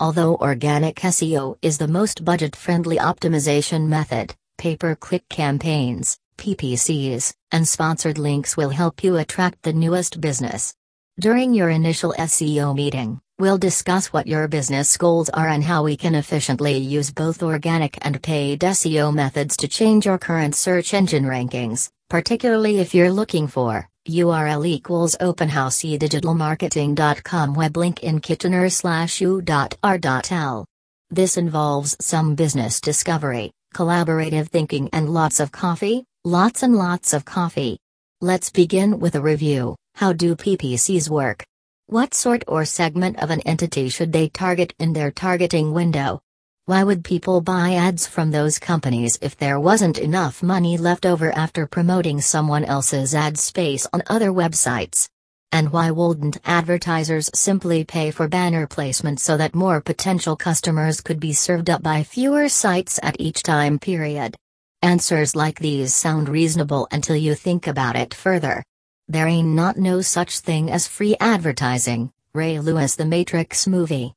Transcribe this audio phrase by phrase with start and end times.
[0.00, 7.34] Although organic SEO is the most budget friendly optimization method, pay per click campaigns, PPCs,
[7.52, 10.74] and sponsored links will help you attract the newest business.
[11.18, 15.96] During your initial SEO meeting, we'll discuss what your business goals are and how we
[15.96, 21.24] can efficiently use both organic and paid SEO methods to change your current search engine
[21.24, 30.66] rankings, particularly if you're looking for URL equals openhousedigitalmarketing.com web link in Kitchener slash u.r.l.
[31.10, 37.24] This involves some business discovery, collaborative thinking, and lots of coffee, lots and lots of
[37.24, 37.78] coffee.
[38.20, 39.76] Let's begin with a review.
[39.94, 41.44] How do PPCs work?
[41.90, 46.20] What sort or segment of an entity should they target in their targeting window?
[46.66, 51.32] Why would people buy ads from those companies if there wasn't enough money left over
[51.36, 55.08] after promoting someone else's ad space on other websites?
[55.50, 61.18] And why wouldn't advertisers simply pay for banner placement so that more potential customers could
[61.18, 64.36] be served up by fewer sites at each time period?
[64.80, 68.62] Answers like these sound reasonable until you think about it further.
[69.10, 74.14] There ain't not no such thing as free advertising, Ray Lewis The Matrix movie.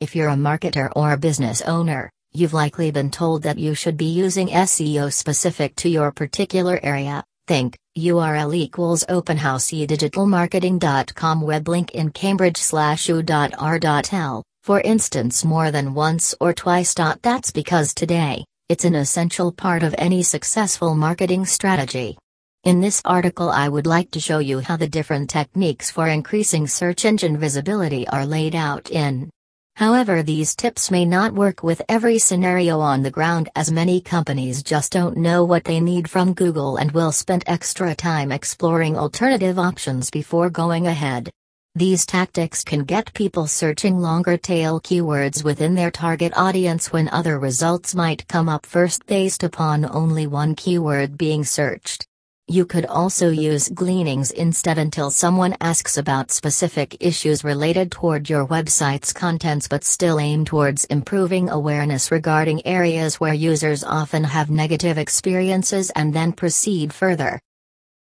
[0.00, 3.98] If you're a marketer or a business owner, you've likely been told that you should
[3.98, 7.22] be using SEO specific to your particular area.
[7.46, 16.34] Think URL equals openhousedigitalmarketing.com web link in Cambridge slash u.r.l, for instance, more than once
[16.40, 16.94] or twice.
[16.94, 22.16] That's because today, it's an essential part of any successful marketing strategy.
[22.64, 26.66] In this article I would like to show you how the different techniques for increasing
[26.66, 29.28] search engine visibility are laid out in.
[29.76, 34.62] However these tips may not work with every scenario on the ground as many companies
[34.62, 39.58] just don't know what they need from Google and will spend extra time exploring alternative
[39.58, 41.28] options before going ahead.
[41.74, 47.38] These tactics can get people searching longer tail keywords within their target audience when other
[47.38, 52.06] results might come up first based upon only one keyword being searched.
[52.46, 58.46] You could also use gleanings instead until someone asks about specific issues related toward your
[58.46, 64.98] website's contents but still aim towards improving awareness regarding areas where users often have negative
[64.98, 67.40] experiences and then proceed further.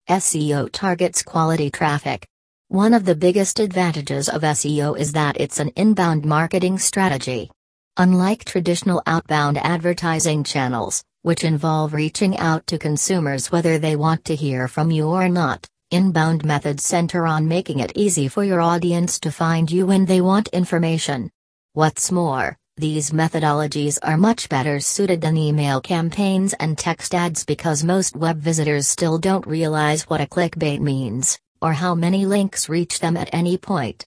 [0.09, 2.27] SEO targets quality traffic.
[2.69, 7.50] One of the biggest advantages of SEO is that it's an inbound marketing strategy.
[7.99, 14.34] Unlike traditional outbound advertising channels, which involve reaching out to consumers whether they want to
[14.34, 15.66] hear from you or not.
[15.91, 20.20] Inbound methods center on making it easy for your audience to find you when they
[20.20, 21.31] want information.
[21.72, 27.84] What's more, these methodologies are much better suited than email campaigns and text ads because
[27.84, 33.00] most web visitors still don't realize what a clickbait means, or how many links reach
[33.00, 34.04] them at any point.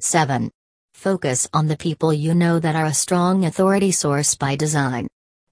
[0.00, 0.50] 7.
[0.94, 5.06] Focus on the people you know that are a strong authority source by design.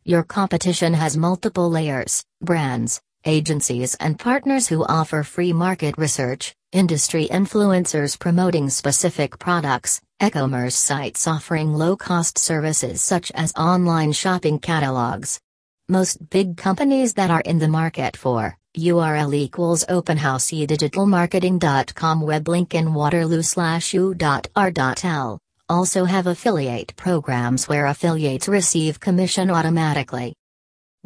[0.07, 7.27] Your competition has multiple layers, brands, agencies, and partners who offer free market research, industry
[7.31, 15.41] influencers promoting specific products, e-commerce sites offering low-cost services such as online shopping catalogs.
[15.89, 22.93] Most big companies that are in the market for URL equals openhousedigitalmarketing.com web link in
[22.93, 25.39] Waterloo slash u.r.l
[25.69, 30.35] also have affiliate programs where affiliates receive commission automatically.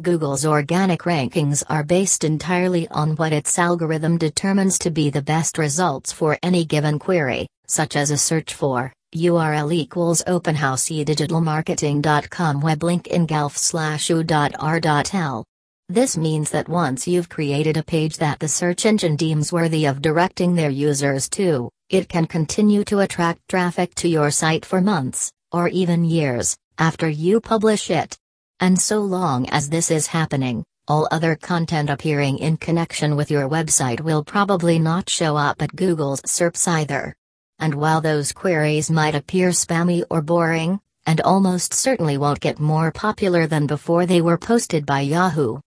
[0.01, 5.57] Google's organic rankings are based entirely on what its algorithm determines to be the best
[5.57, 13.07] results for any given query, such as a search for URL equals openhousedigitalmarketing.com web link
[13.07, 15.45] in Guelph slash u.r.l.
[15.89, 20.01] This means that once you've created a page that the search engine deems worthy of
[20.01, 25.31] directing their users to, it can continue to attract traffic to your site for months,
[25.51, 28.17] or even years, after you publish it.
[28.59, 33.49] And so long as this is happening, all other content appearing in connection with your
[33.49, 37.15] website will probably not show up at Google's SERPs either.
[37.57, 42.91] And while those queries might appear spammy or boring, and almost certainly won't get more
[42.91, 45.59] popular than before they were posted by Yahoo.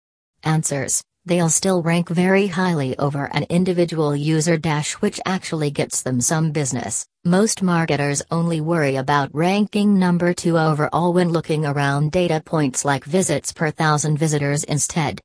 [0.44, 6.20] Answers they'll still rank very highly over an individual user dash which actually gets them
[6.20, 7.06] some business.
[7.24, 13.04] Most marketers only worry about ranking number 2 overall when looking around data points like
[13.04, 15.20] visits per thousand visitors instead.